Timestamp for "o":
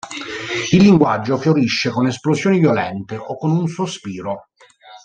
3.17-3.37